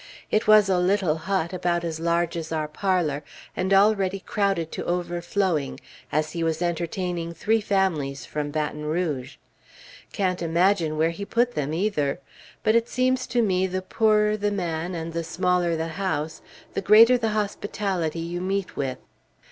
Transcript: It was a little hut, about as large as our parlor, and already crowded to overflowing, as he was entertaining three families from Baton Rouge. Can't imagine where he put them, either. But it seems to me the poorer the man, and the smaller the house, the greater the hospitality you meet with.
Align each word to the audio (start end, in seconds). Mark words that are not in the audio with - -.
It 0.31 0.47
was 0.47 0.67
a 0.67 0.79
little 0.79 1.15
hut, 1.15 1.53
about 1.53 1.83
as 1.83 1.99
large 1.99 2.35
as 2.35 2.51
our 2.51 2.67
parlor, 2.67 3.23
and 3.55 3.71
already 3.71 4.17
crowded 4.19 4.71
to 4.71 4.85
overflowing, 4.85 5.79
as 6.11 6.31
he 6.31 6.43
was 6.43 6.59
entertaining 6.59 7.35
three 7.35 7.61
families 7.61 8.25
from 8.25 8.49
Baton 8.49 8.85
Rouge. 8.85 9.35
Can't 10.11 10.41
imagine 10.41 10.97
where 10.97 11.11
he 11.11 11.23
put 11.23 11.53
them, 11.53 11.71
either. 11.71 12.19
But 12.63 12.73
it 12.73 12.89
seems 12.89 13.27
to 13.27 13.43
me 13.43 13.67
the 13.67 13.83
poorer 13.83 14.35
the 14.37 14.49
man, 14.49 14.95
and 14.95 15.13
the 15.13 15.23
smaller 15.23 15.75
the 15.75 15.89
house, 15.89 16.41
the 16.73 16.81
greater 16.81 17.15
the 17.15 17.29
hospitality 17.37 18.21
you 18.21 18.41
meet 18.41 18.75
with. 18.75 18.97